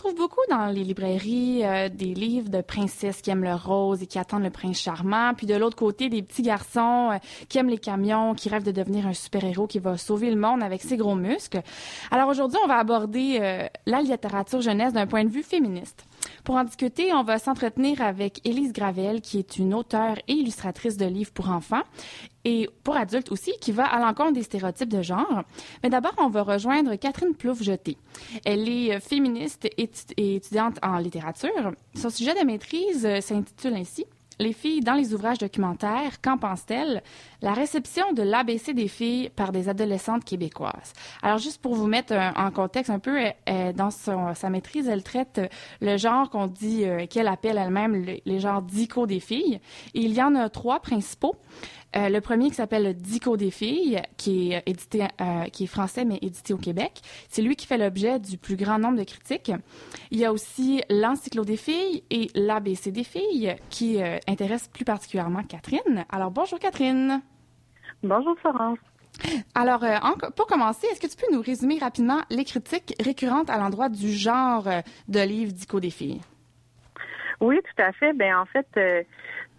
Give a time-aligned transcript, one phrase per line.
[0.00, 4.06] retrouve beaucoup dans les librairies euh, des livres de princesses qui aiment le rose et
[4.06, 7.18] qui attendent le prince charmant, puis de l'autre côté des petits garçons euh,
[7.50, 10.62] qui aiment les camions, qui rêvent de devenir un super-héros qui va sauver le monde
[10.62, 11.60] avec ses gros muscles.
[12.10, 16.06] Alors aujourd'hui, on va aborder euh, la littérature jeunesse d'un point de vue féministe.
[16.44, 20.96] Pour en discuter, on va s'entretenir avec Élise Gravel, qui est une auteure et illustratrice
[20.96, 21.82] de livres pour enfants
[22.44, 25.42] et pour adultes aussi, qui va à l'encontre des stéréotypes de genre.
[25.82, 27.96] Mais d'abord, on va rejoindre Catherine Plouffe-Jeté.
[28.44, 31.72] Elle est euh, féministe et étudiante en littérature.
[31.94, 34.06] Son sujet de maîtrise euh, s'intitule ainsi
[34.40, 37.02] les filles dans les ouvrages documentaires, qu'en pensent-elles?
[37.42, 40.92] La réception de l'ABC des filles par des adolescentes québécoises.
[41.22, 43.18] Alors, juste pour vous mettre en contexte un peu,
[43.74, 45.40] dans sa maîtrise, elle traite
[45.80, 49.60] le genre qu'on dit, euh, qu'elle appelle elle-même les genres dico des filles.
[49.94, 51.36] Il y en a trois principaux.
[51.96, 56.04] Euh, le premier qui s'appelle Dico des filles, qui est édité, euh, qui est français
[56.04, 57.00] mais édité au Québec.
[57.28, 59.52] C'est lui qui fait l'objet du plus grand nombre de critiques.
[60.10, 64.84] Il y a aussi l'Encyclo des filles et l'ABC des filles, qui euh, intéresse plus
[64.84, 66.04] particulièrement Catherine.
[66.10, 67.22] Alors bonjour Catherine.
[68.02, 68.78] Bonjour Florence.
[69.54, 69.84] Alors,
[70.36, 74.12] pour commencer, est-ce que tu peux nous résumer rapidement les critiques récurrentes à l'endroit du
[74.12, 74.66] genre
[75.08, 76.20] de livre Dico des filles?
[77.40, 78.12] Oui, tout à fait.
[78.14, 78.66] Ben en fait,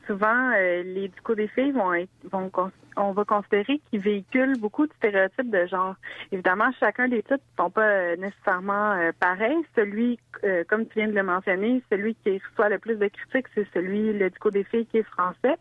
[0.08, 2.52] souvent, euh, les ducos des filles vont être, vont
[2.98, 5.96] on va considérer qu'ils véhiculent beaucoup de stéréotypes de genre.
[6.32, 9.64] Évidemment, chacun des titres ne sont pas euh, nécessairement euh, pareils.
[9.76, 10.20] Celui,
[10.68, 14.14] comme tu viens de le mentionner, celui qui reçoit le plus de critiques, c'est celui,
[14.14, 15.58] le duco des filles qui est français.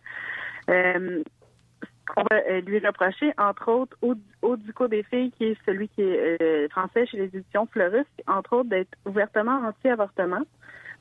[0.68, 4.56] on va lui reprocher, entre autres, au, au
[4.88, 8.96] des filles, qui est celui qui est français chez les éditions Fleurus, entre autres, d'être
[9.06, 10.42] ouvertement anti-avortement.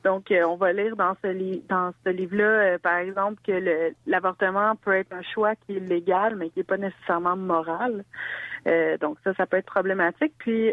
[0.04, 4.76] Donc, euh, on va lire dans ce, dans ce livre-là, euh, par exemple, que l'avortement
[4.76, 8.04] peut être un choix qui est légal, mais qui n'est pas nécessairement moral.
[8.66, 10.32] Euh, donc, ça, ça peut être problématique.
[10.38, 10.72] Puis,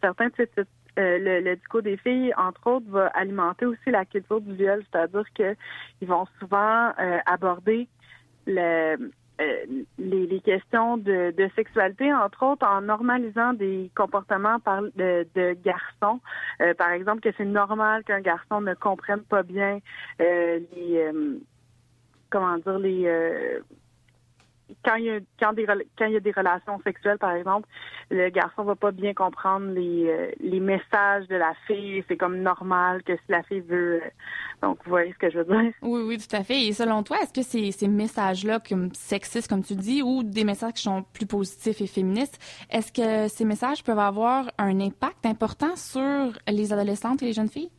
[0.00, 0.28] certains
[0.96, 5.24] le, le discours des filles, entre autres, va alimenter aussi la culture du viol, c'est-à-dire
[5.32, 6.92] qu'ils vont souvent
[7.26, 7.88] aborder
[8.48, 8.96] le, euh,
[9.38, 15.56] les, les, questions de, de, sexualité, entre autres, en normalisant des comportements par, de, de
[15.64, 16.20] garçons.
[16.60, 19.78] Euh, par exemple, que c'est normal qu'un garçon ne comprenne pas bien
[20.20, 21.10] euh, les
[22.30, 23.60] comment dire les
[24.84, 27.68] quand il y a quand des quand il y a des relations sexuelles par exemple,
[28.10, 32.38] le garçon va pas bien comprendre les euh, les messages de la fille, c'est comme
[32.40, 34.08] normal que si la fille veut euh,
[34.62, 35.72] donc vous voyez ce que je veux dire?
[35.82, 36.66] Oui oui, tout à fait.
[36.66, 40.44] Et selon toi, est-ce que ces ces messages-là comme sexistes comme tu dis ou des
[40.44, 42.38] messages qui sont plus positifs et féministes,
[42.70, 47.48] est-ce que ces messages peuvent avoir un impact important sur les adolescentes et les jeunes
[47.48, 47.70] filles?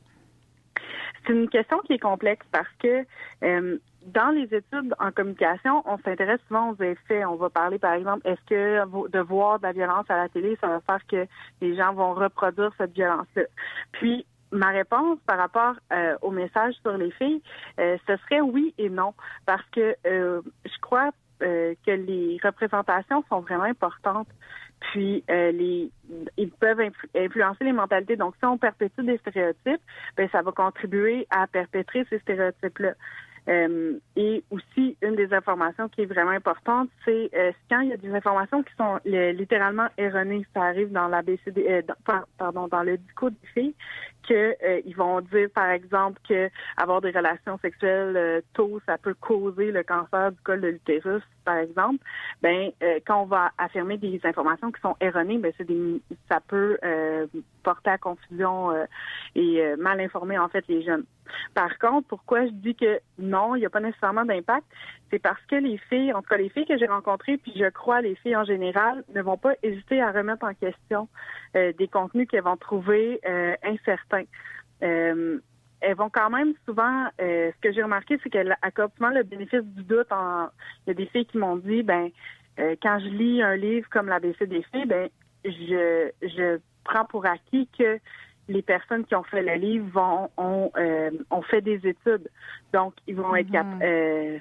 [1.25, 3.06] C'est une question qui est complexe parce que
[3.44, 3.77] euh,
[4.14, 7.25] dans les études en communication, on s'intéresse souvent aux effets.
[7.25, 10.58] On va parler, par exemple, est-ce que de voir de la violence à la télé,
[10.62, 11.28] ça va faire que
[11.62, 13.44] les gens vont reproduire cette violence-là?
[13.94, 17.42] Puis, ma réponse par rapport euh, au message sur les filles,
[17.80, 19.14] euh, ce serait oui et non,
[19.46, 24.28] parce que euh, je crois que les représentations sont vraiment importantes.
[24.92, 25.90] Puis les
[26.36, 26.81] ils peuvent
[27.16, 28.18] influencer les mentalités.
[28.18, 29.81] Donc, si on perpétue des stéréotypes,
[30.18, 32.92] ben ça va contribuer à perpétrer ces stéréotypes-là.
[33.50, 37.94] Euh, et aussi, une des informations qui est vraiment importante, c'est euh, quand il y
[37.94, 41.82] a des informations qui sont littéralement erronées, ça arrive dans la BCD, euh,
[42.38, 43.74] pardon, dans le discours des
[44.24, 49.81] qu'ils vont dire, par exemple, que avoir des relations sexuelles tôt, ça peut causer le
[49.81, 52.04] cancer du col de l'utérus, par exemple.
[52.44, 52.70] Ben,
[53.08, 56.00] quand on va affirmer des informations qui sont erronées, ben c'est des,
[56.30, 56.78] ça peut
[57.64, 58.72] porter à confusion
[59.34, 61.06] et mal informer en fait les jeunes.
[61.53, 64.66] Par contre, pourquoi je dis que non, il n'y a pas nécessairement d'impact,
[65.12, 67.69] c'est parce que les filles, en tout cas les filles que j'ai rencontrées, puis je
[67.69, 71.07] crois les filles en général, ne vont pas hésiter à remettre en question
[71.56, 74.25] euh, des contenus qu'elles vont trouver euh, incertains.
[74.84, 75.39] Euh,
[75.81, 79.84] elles vont quand même souvent, ce que j'ai remarqué, c'est qu'elles accordent le bénéfice du
[79.84, 80.07] doute.
[80.12, 82.09] Il y a des filles qui m'ont dit, ben,
[82.57, 85.07] quand je lis un livre comme l'ABC des filles, ben,
[85.45, 87.97] je, je prends pour acquis que
[88.50, 92.28] les personnes qui ont fait le livre vont ont, euh, ont fait des études.
[92.74, 93.75] Donc, ils vont être capables.
[93.75, 93.84] Mhm.
[93.84, 94.40] Euh,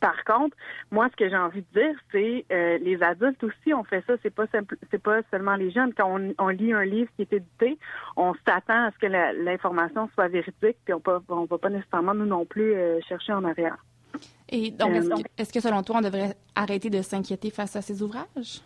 [0.00, 0.56] par contre,
[0.90, 4.14] moi, ce que j'ai envie de dire, c'est euh, les adultes aussi ont fait ça.
[4.22, 4.46] C'est pas
[4.90, 5.92] c'est pas seulement les jeunes.
[5.92, 7.78] Quand on, lit un livre qui est édité,
[8.16, 12.14] on s'attend à ce que l'information soit véridique, puis on ne on va pas nécessairement
[12.14, 12.74] nous non plus
[13.06, 13.76] chercher en arrière.
[14.48, 14.92] Et donc,
[15.36, 18.62] est-ce que, selon toi, on devrait arrêter de s'inquiéter face à ces ouvrages?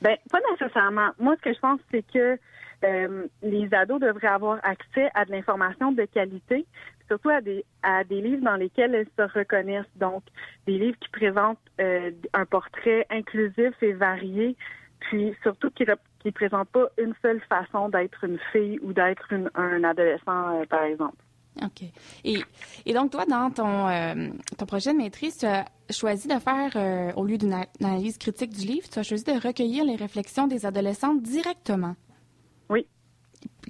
[0.00, 1.10] Ben, pas nécessairement.
[1.18, 2.38] Moi, ce que je pense, c'est que
[2.84, 6.66] euh, les ados devraient avoir accès à de l'information de qualité,
[7.08, 9.86] surtout à des, à des livres dans lesquels elles se reconnaissent.
[9.96, 10.22] Donc,
[10.66, 14.56] des livres qui présentent euh, un portrait inclusif et varié,
[15.00, 15.84] puis surtout qui,
[16.20, 21.16] qui présente pas une seule façon d'être une fille ou d'être un adolescent, par exemple.
[21.62, 21.84] OK.
[22.24, 26.72] Et, donc, toi, dans ton, euh, ton projet de maîtrise, tu as choisi de faire,
[26.76, 30.46] euh, au lieu d'une analyse critique du livre, tu as choisi de recueillir les réflexions
[30.46, 31.94] des adolescentes directement.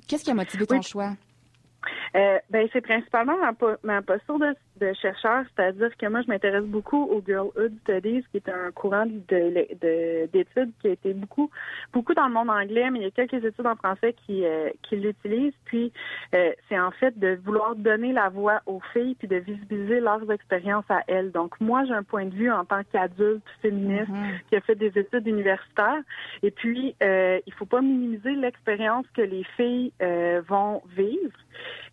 [0.07, 1.17] Qu'est-ce qui a motivé ton choix?
[2.17, 3.37] Euh, ben, c'est principalement
[3.83, 8.39] ma, posture de, de chercheur, c'est-à-dire que moi, je m'intéresse beaucoup au Girlhood Studies, qui
[8.39, 11.51] est un courant de, d'études qui a été beaucoup,
[11.93, 14.71] beaucoup dans le monde anglais, mais il y a quelques études en français qui, euh,
[14.83, 15.55] qui l'utilisent.
[15.65, 15.93] Puis,
[16.35, 20.31] euh, c'est en fait de vouloir donner la voix aux filles puis de visibiliser leurs
[20.31, 21.33] expériences à elles.
[21.33, 24.49] Donc, moi, j'ai un point de vue en tant qu'adulte féministe mm-hmm.
[24.49, 26.03] qui a fait des études universitaires.
[26.43, 29.93] Et puis, il faut pas minimiser l'expérience que les filles
[30.49, 31.39] vont vivre.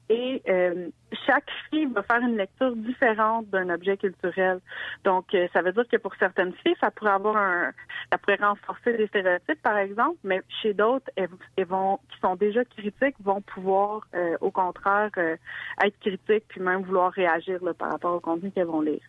[0.09, 0.89] Et euh,
[1.25, 4.59] chaque fille va faire une lecture différente d'un objet culturel.
[5.03, 7.71] Donc, euh, ça veut dire que pour certaines filles, ça pourrait avoir un,
[8.11, 11.29] ça pourrait renforcer des stéréotypes, par exemple, mais chez d'autres, elles,
[11.65, 17.11] vont, qui sont déjà critiques, vont pouvoir, euh, au contraire, être critiques puis même vouloir
[17.11, 19.01] réagir par rapport au contenu qu'elles vont lire.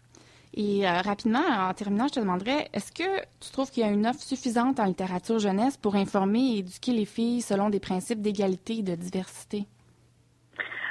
[0.54, 4.06] Et rapidement, en terminant, je te demanderais, est-ce que tu trouves qu'il y a une
[4.06, 8.78] offre suffisante en littérature jeunesse pour informer et éduquer les filles selon des principes d'égalité
[8.78, 9.66] et de diversité?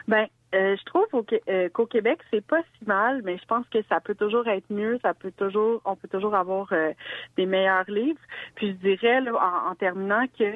[0.08, 1.06] Ben, euh, je trouve
[1.50, 4.70] euh, qu'au Québec, c'est pas si mal, mais je pense que ça peut toujours être
[4.70, 5.00] mieux.
[5.02, 6.92] Ça peut toujours, on peut toujours avoir euh,
[7.36, 8.20] des meilleurs livres.
[8.56, 9.32] Puis je dirais là,
[9.70, 10.56] en, terminant que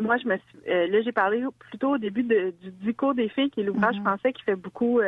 [0.00, 3.50] moi, je me suis, là, j'ai parlé plutôt au début de, du Dico des filles,
[3.50, 4.02] qui est l'ouvrage mm-hmm.
[4.02, 5.00] français qui fait beaucoup,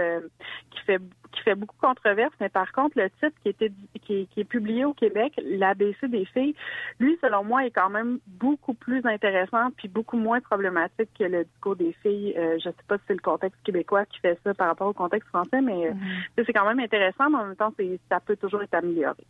[0.70, 1.00] qui fait
[1.32, 4.93] qui fait beaucoup controverse, mais par contre, le titre qui, était, qui, est publié au
[4.93, 6.55] Québec, l'ABC des filles,
[7.00, 11.44] lui, selon moi, est quand même beaucoup plus intéressant puis beaucoup moins problématique que le
[11.44, 12.35] discours des filles.
[12.37, 14.93] Euh, je sais pas si c'est le contexte québécois qui fait ça par rapport au
[14.93, 16.44] contexte français, mais euh, mm-hmm.
[16.46, 17.73] c'est quand même intéressant, mais en même temps,
[18.08, 19.25] ça peut toujours être amélioré.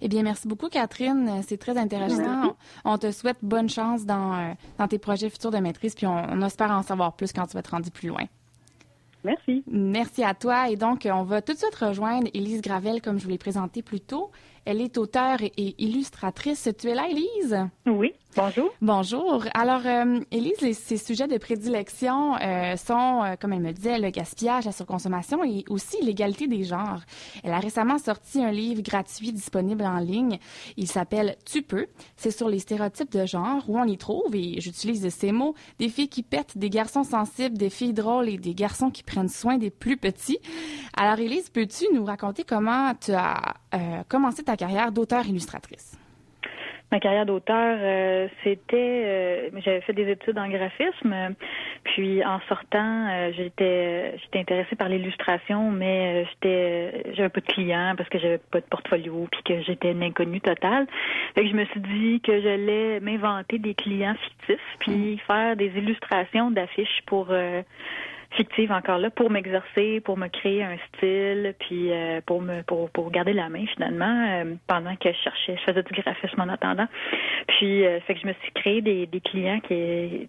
[0.00, 1.42] Eh bien, merci beaucoup, Catherine.
[1.42, 2.56] C'est très intéressant.
[2.84, 6.16] On, te souhaite bonne chance dans, euh, dans tes projets futurs de maîtrise, puis on,
[6.16, 8.24] on espère en savoir plus quand tu vas te rendre plus loin.
[9.26, 9.64] Merci.
[9.66, 10.70] Merci à toi.
[10.70, 13.82] Et donc, on va tout de suite rejoindre Élise Gravel, comme je vous l'ai présenté
[13.82, 14.30] plus tôt.
[14.64, 16.68] Elle est auteure et illustratrice.
[16.78, 17.56] Tu es là, Élise?
[17.86, 18.12] Oui.
[18.36, 18.70] Bonjour.
[18.82, 19.44] Bonjour.
[19.54, 24.10] Alors, euh, Élise, ses sujets de prédilection euh, sont, euh, comme elle me disait, le
[24.10, 27.00] gaspillage, la surconsommation et aussi l'égalité des genres.
[27.42, 30.38] Elle a récemment sorti un livre gratuit disponible en ligne.
[30.76, 31.86] Il s'appelle Tu peux.
[32.18, 35.88] C'est sur les stéréotypes de genre où on y trouve, et j'utilise ces mots, des
[35.88, 39.56] filles qui pètent, des garçons sensibles, des filles drôles et des garçons qui prennent soin
[39.56, 40.40] des plus petits.
[40.94, 45.96] Alors, Élise, peux-tu nous raconter comment tu as euh, commencé ta carrière d'auteur-illustratrice?
[46.92, 51.34] Ma carrière d'auteur, euh, c'était, euh, j'avais fait des études en graphisme,
[51.82, 57.94] puis en sortant, euh, j'étais, j'étais intéressée par l'illustration, mais j'étais, j'avais pas de clients
[57.96, 60.86] parce que j'avais pas de portfolio, puis que j'étais une inconnue totale.
[61.34, 65.18] Fait que je me suis dit que j'allais m'inventer des clients fictifs, puis mm.
[65.26, 67.32] faire des illustrations d'affiches pour
[68.36, 72.90] fictive encore là pour m'exercer, pour me créer un style, puis euh, pour me pour,
[72.90, 76.48] pour garder la main finalement euh, pendant que je cherchais, je faisais du graphisme en
[76.48, 76.86] attendant.
[77.48, 80.28] Puis euh, fait que je me suis créé des, des clients qui,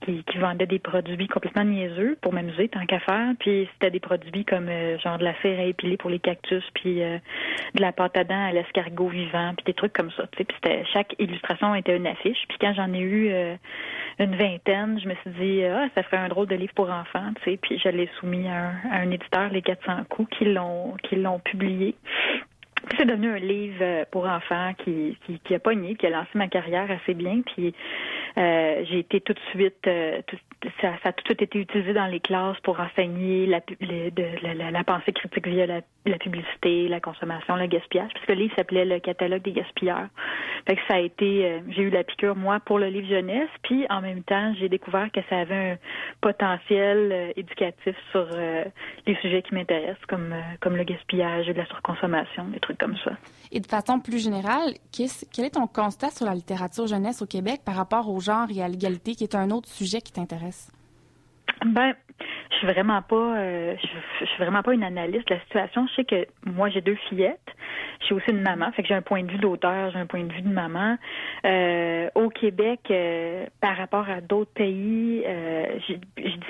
[0.00, 3.32] qui, qui des produits complètement niaiseux pour m'amuser tant qu'à faire.
[3.38, 4.68] Puis c'était des produits comme
[5.02, 8.46] genre de la cire à épiler pour les cactus, puis de la pâte à dents
[8.46, 10.26] à l'escargot vivant, puis des trucs comme ça.
[10.32, 12.44] Puis c'était chaque illustration était une affiche.
[12.48, 13.32] Puis quand j'en ai eu
[14.18, 17.32] une vingtaine, je me suis dit ah ça ferait un drôle de livre pour enfants
[17.44, 21.94] puis je l'ai soumis à un, éditeur, les 400 coups, qui l'ont qui l'ont publié.
[22.96, 26.30] C'est devenu un livre euh, pour enfants qui, qui, qui, a pogné, qui a lancé
[26.34, 27.42] ma carrière assez bien.
[27.42, 27.74] Puis
[28.38, 30.20] euh, j'ai été tout de suite, euh,
[30.80, 34.70] ça, ça, a tout de suite été utilisé dans les classes pour enseigner la, de,
[34.70, 39.00] la, pensée critique via la, publicité, la consommation, le gaspillage, puisque le livre s'appelait Le
[39.00, 40.08] catalogue des gaspilleurs.
[40.66, 43.50] Fait que ça a été, euh, j'ai eu la piqûre moi pour le livre jeunesse,
[43.62, 45.76] puis en même temps j'ai découvert que ça avait un
[46.20, 48.26] potentiel éducatif sur
[49.06, 53.12] les sujets qui m'intéressent, comme comme le gaspillage, la surconsommation, des trucs comme ça.
[53.52, 57.62] Et de façon plus générale, quel est ton constat sur la littérature jeunesse au Québec
[57.64, 60.70] par rapport au genre et à l'égalité, qui est un autre sujet qui t'intéresse?
[61.66, 61.94] Ben,
[62.50, 63.74] je suis vraiment pas, euh,
[64.20, 65.86] je, suis vraiment pas une analyste de la situation.
[65.88, 67.40] Je sais que moi j'ai deux fillettes.
[68.00, 70.06] Je suis aussi une maman, fait que j'ai un point de vue d'auteur, j'ai un
[70.06, 70.96] point de vue de maman.
[71.44, 75.94] Euh, au Québec, euh, par rapport à d'autres pays, je,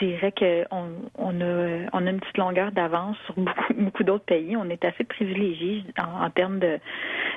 [0.00, 4.24] dirais que on, on, a, on a une petite longueur d'avance sur beaucoup, beaucoup d'autres
[4.24, 4.56] pays.
[4.56, 6.78] On est assez privilégiés en, termes de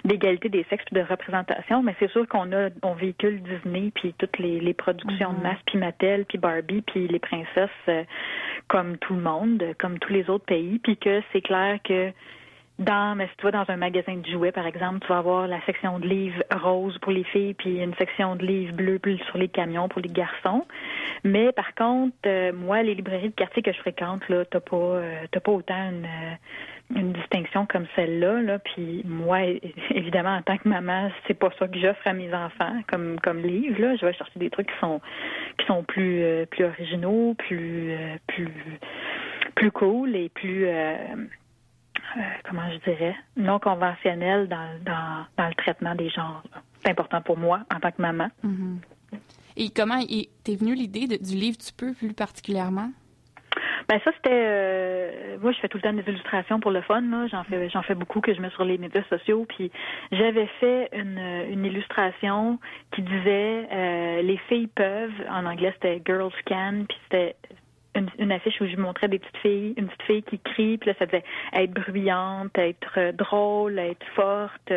[0.05, 4.13] d'égalité des sexes et de représentation, mais c'est sûr qu'on a, on véhicule Disney puis
[4.17, 5.43] toutes les, les productions de mm-hmm.
[5.43, 8.05] masse, puis Mattel, puis Barbie, puis les princesses
[8.67, 12.11] comme tout le monde, comme tous les autres pays, puis que c'est clair que
[12.83, 15.47] dans, mais si tu vas dans un magasin de jouets, par exemple, tu vas avoir
[15.47, 19.37] la section de livres rose pour les filles, puis une section de livres bleu sur
[19.37, 20.65] les camions pour les garçons.
[21.23, 24.75] Mais par contre, euh, moi, les librairies de quartier que je fréquente, là, t'as pas,
[24.75, 28.41] euh, t'as pas autant une, euh, une distinction comme celle-là.
[28.41, 28.59] Là.
[28.59, 29.39] Puis moi,
[29.89, 33.41] évidemment, en tant que maman, c'est pas ça que j'offre à mes enfants comme comme
[33.41, 33.81] livre.
[33.81, 35.01] Là, je vais chercher des trucs qui sont
[35.57, 37.97] qui sont plus plus originaux, plus
[38.27, 38.79] plus
[39.55, 40.67] plus cool et plus
[42.17, 46.43] euh, comment je dirais, non conventionnel dans, dans, dans le traitement des genres.
[46.83, 48.29] C'est important pour moi en tant que maman.
[48.43, 49.17] Mm-hmm.
[49.57, 49.99] Et comment
[50.43, 52.89] t'es venue l'idée du livre Tu peux plus particulièrement?
[53.89, 57.01] Ben ça c'était euh, moi je fais tout le temps des illustrations pour le fun
[57.01, 59.71] là, j'en fais j'en fais beaucoup que je mets sur les médias sociaux puis
[60.11, 61.19] j'avais fait une,
[61.49, 62.59] une illustration
[62.91, 67.35] qui disait euh, les filles peuvent en anglais c'était girls can puis c'était
[67.95, 70.95] une, affiche où je montrais des petites filles, une petite fille qui crie, puis là,
[70.97, 71.23] ça devait
[71.53, 74.71] être bruyante, être drôle, être forte,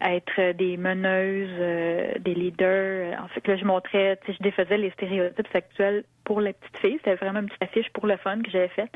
[0.00, 3.18] être des meneuses, euh, des leaders.
[3.22, 6.78] En fait, là, je montrais, tu sais, je défaisais les stéréotypes sexuels pour les petites
[6.78, 6.98] filles.
[6.98, 8.92] C'était vraiment une petite affiche pour le fun que j'avais faite.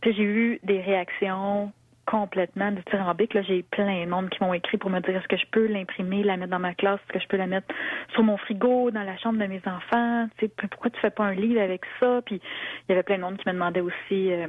[0.00, 1.72] Puis j'ai eu des réactions
[2.10, 3.34] complètement dithyrambique.
[3.34, 5.66] Là, j'ai plein de monde qui m'ont écrit pour me dire est-ce que je peux
[5.66, 7.68] l'imprimer, la mettre dans ma classe, est-ce que je peux la mettre
[8.12, 10.28] sur mon frigo, dans la chambre de mes enfants?
[10.38, 12.20] Tu sais, pourquoi tu fais pas un livre avec ça?
[12.26, 14.48] Puis il y avait plein de monde qui me demandait aussi euh,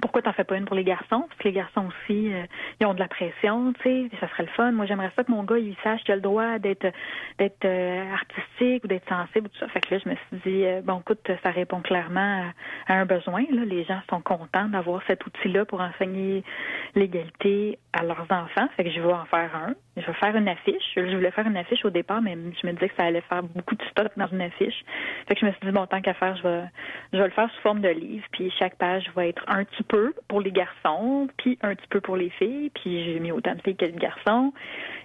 [0.00, 1.24] pourquoi t'en fais pas une pour les garçons?
[1.28, 2.44] Parce que les garçons aussi, euh,
[2.80, 4.72] ils ont de la pression, tu sais, ça serait le fun.
[4.72, 6.86] Moi, j'aimerais ça que mon gars, il sache qu'il a le droit d'être
[7.38, 9.68] d'être euh, artistique ou d'être sensible, tout ça.
[9.68, 12.52] Fait que là, je me suis dit, euh, bon, écoute, ça répond clairement
[12.88, 13.44] à, un besoin.
[13.50, 13.64] Là.
[13.64, 16.44] Les gens sont contents d'avoir cet outil-là pour enseigner
[16.94, 18.68] l'égalité à leurs enfants.
[18.76, 19.74] Fait que je vais en faire un.
[20.06, 20.92] Je vais faire une affiche.
[20.94, 23.42] Je voulais faire une affiche au départ, mais je me disais que ça allait faire
[23.42, 24.84] beaucoup de stock dans une affiche.
[25.26, 26.62] Fait je me suis dit, bon, tant qu'à faire, je vais,
[27.12, 28.24] le faire sous forme de livre.
[28.30, 32.00] Puis chaque page va être un petit peu pour les garçons, puis un petit peu
[32.00, 34.52] pour les filles, puis j'ai mis autant de filles que de garçons.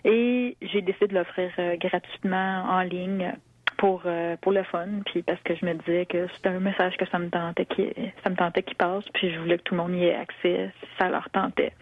[0.06, 3.34] Et j'ai décidé de l'offrir euh, gratuitement en ligne
[3.78, 6.96] pour euh, pour le fun, puis parce que je me disais que c'était un message
[6.98, 7.90] que ça me tentait qui
[8.24, 10.72] ça me tentait qu'il passe, puis je voulais que tout le monde y ait accès
[10.80, 11.74] si ça leur tentait.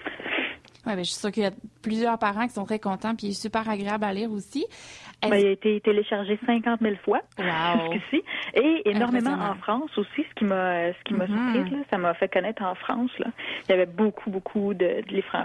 [0.86, 3.27] Oui, mais je suis sûre qu'il y a plusieurs parents qui sont très contents, puis
[3.27, 4.65] il est super agréable à lire aussi.
[5.22, 8.24] Ben, il a été téléchargé 50 000 fois jusqu'ici,
[8.54, 11.54] et énormément en France aussi, ce qui m'a ce qui m'a mm-hmm.
[11.54, 13.12] surprise, ça m'a fait connaître en France.
[13.20, 13.28] Là.
[13.68, 15.02] Il y avait beaucoup, beaucoup de,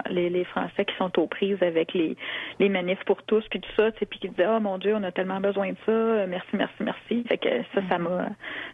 [0.09, 2.15] les, les, Français qui sont aux prises avec les,
[2.59, 5.11] les manifs pour tous, puis tout ça, puis qui disaient, oh mon Dieu, on a
[5.11, 7.23] tellement besoin de ça, merci, merci, merci.
[7.27, 8.29] Fait que ça, ça m'a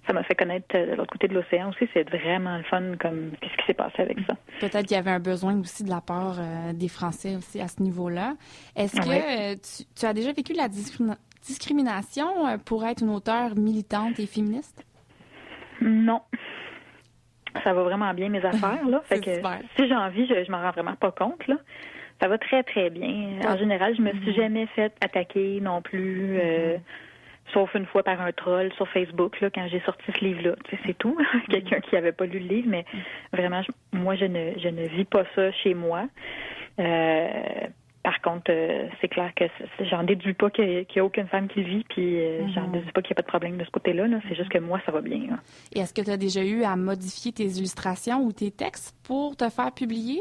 [0.07, 1.89] ça m'a fait connaître de l'autre côté de l'océan aussi.
[1.93, 4.35] C'est vraiment le fun, comme qu'est-ce qui s'est passé avec ça.
[4.59, 7.67] Peut-être qu'il y avait un besoin aussi de la part euh, des Français aussi à
[7.67, 8.35] ce niveau-là.
[8.75, 9.55] Est-ce que euh,
[9.95, 10.67] tu, as déjà vécu la
[11.45, 14.85] discrimination euh, pour être une auteure militante et féministe?
[15.81, 16.21] Non.
[17.63, 19.01] Ça va vraiment bien mes affaires, là.
[19.05, 19.31] fait que
[19.75, 21.57] si j'ai envie, je, je m'en rends vraiment pas compte, là.
[22.21, 23.39] Ça va très, très bien.
[23.47, 24.35] En général, je me suis mm-hmm.
[24.35, 26.37] jamais fait attaquer non plus.
[26.37, 26.79] Mm-hmm
[27.53, 30.55] sauf une fois par un troll sur Facebook là, quand j'ai sorti ce livre-là.
[30.65, 31.17] Tu sais, c'est tout.
[31.49, 32.85] Quelqu'un qui n'avait pas lu le livre, mais
[33.33, 36.07] vraiment, moi, je ne, je ne vis pas ça chez moi.
[36.79, 37.67] Euh,
[38.03, 39.45] par contre, euh, c'est clair que
[39.79, 42.91] j'en déduis pas qu'il n'y a, aucune femme qui le vit, puis euh, j'en déduis
[42.91, 44.07] pas qu'il n'y a pas de problème de ce côté-là.
[44.07, 45.39] -là, c'est juste que moi, ça va bien.
[45.75, 49.35] Et est-ce que tu as déjà eu à modifier tes illustrations ou tes textes pour
[49.35, 50.19] te faire publier?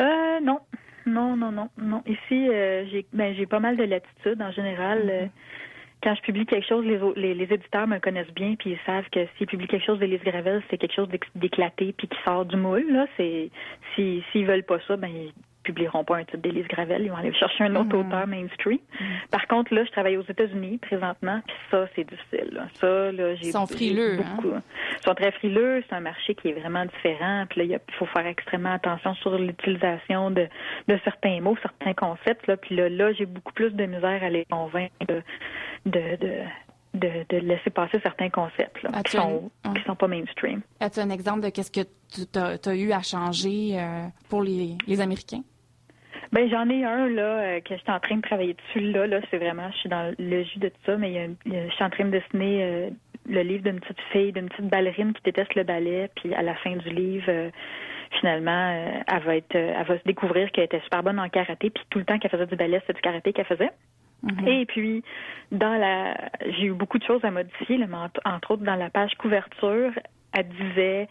[0.00, 0.60] Euh, non.
[1.06, 2.02] Non, non, non, non.
[2.06, 4.98] Ici, euh, j'ai ben, j'ai pas mal de latitude en général.
[5.08, 5.30] Euh, mm-hmm.
[6.02, 9.26] quand je publie quelque chose, les, les, éditeurs me connaissent bien, puis ils savent que
[9.36, 12.86] s'ils publient quelque chose d'Élise Gravel, c'est quelque chose d'éclaté puis qui sort du moule.
[12.90, 13.50] Là, c'est
[13.94, 15.10] si s'ils veulent pas ça, ben
[15.62, 18.06] publieront pas un titre d'Élise Gravel, ils vont aller chercher un autre mm-hmm.
[18.06, 18.78] auteur mainstream.
[18.78, 19.28] Mm-hmm.
[19.30, 22.62] Par contre, là, je travaille aux États-Unis présentement, puis ça, c'est difficile.
[22.74, 24.36] Ça, là, j'ai Ils sont frileux, hein?
[24.36, 24.54] beaucoup.
[24.54, 28.06] Ils sont très frileux, c'est un marché qui est vraiment différent, puis là, il faut
[28.06, 30.48] faire extrêmement attention sur l'utilisation de,
[30.88, 34.30] de certains mots, certains concepts, là, puis là, là j'ai beaucoup plus de misère à
[34.30, 35.22] les convaincre de,
[35.86, 36.32] de, de
[36.94, 40.60] de, laisser passer certains concepts là, qui sont qui sont pas mainstream.
[40.80, 45.00] As-tu un exemple de qu'est-ce que tu as, eu à changer euh, pour les, les
[45.00, 45.42] Américains?
[46.32, 49.06] Ben j'en ai un là euh, que je suis en train de travailler dessus là.
[49.06, 51.68] Là, c'est vraiment, je suis dans le jus de tout ça, mais il y a,
[51.68, 52.90] je suis en train de dessiner euh,
[53.28, 56.54] le livre d'une petite fille, d'une petite ballerine qui déteste le ballet, puis à la
[56.54, 57.50] fin du livre, euh,
[58.20, 61.84] finalement, elle va être, elle va se découvrir qu'elle était super bonne en karaté, puis
[61.90, 63.70] tout le temps qu'elle faisait du ballet, c'était du karaté qu'elle faisait.
[64.24, 64.48] Mm-hmm.
[64.48, 65.02] Et puis,
[65.52, 67.78] dans la, j'ai eu beaucoup de choses à modifier,
[68.24, 69.92] entre autres dans la page couverture,
[70.32, 71.08] elle disait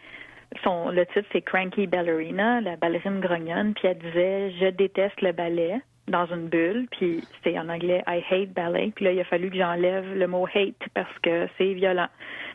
[0.64, 5.32] son, le titre, c'est Cranky Ballerina, la ballerine grognonne, puis elle disait Je déteste le
[5.32, 9.24] ballet dans une bulle, puis c'est en anglais I hate ballet, puis là, il a
[9.26, 12.08] fallu que j'enlève le mot hate parce que c'est violent.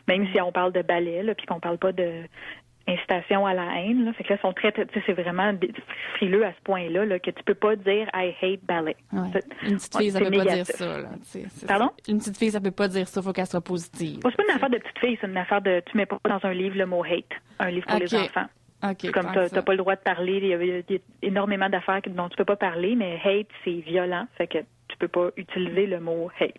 [0.07, 2.23] Même si on parle de ballet, là, puis qu'on parle pas de
[2.87, 4.05] incitation à la haine.
[4.05, 4.13] Là.
[4.13, 4.73] Fait que là, sont très,
[5.05, 5.53] c'est vraiment
[6.15, 8.95] frileux à ce point-là là, que tu peux pas dire I hate ballet.
[9.11, 9.31] Une
[9.75, 10.99] petite fille, ça peut pas dire ça.
[10.99, 11.09] Là.
[11.67, 11.89] Pardon?
[12.07, 13.21] Une petite fille, ça peut pas dire ça.
[13.21, 14.19] Faut qu'elle soit positive.
[14.23, 16.39] c'est pas une affaire de petite fille, c'est une affaire de tu mets pas dans
[16.43, 17.25] un livre le mot hate,
[17.59, 18.45] un livre pour les enfants.
[18.83, 22.29] Okay, Comme tu n'as pas le droit de parler, il y, a, énormément d'affaires dont
[22.29, 24.27] tu peux pas parler, mais hate, c'est violent.
[24.37, 24.59] Fait que
[24.95, 26.53] tu peux pas utiliser le mot hate.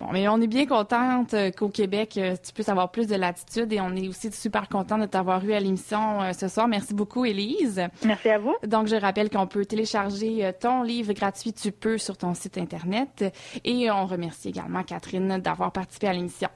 [0.00, 3.14] Bon, mais on est bien contente euh, qu'au Québec, euh, tu puisses avoir plus de
[3.14, 6.68] latitude et on est aussi super content de t'avoir eu à l'émission euh, ce soir.
[6.68, 7.82] Merci beaucoup, Élise.
[8.04, 8.54] Merci à vous.
[8.66, 13.24] Donc, je rappelle qu'on peut télécharger ton livre gratuit Tu peux sur ton site Internet
[13.64, 16.36] et on remercie également Catherine d'avoir participé à l'émission.